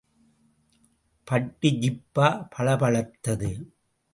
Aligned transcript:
பட்டு 1.27 1.69
ஜிப்பா 1.81 2.27
பளபளத்தது. 2.53 3.51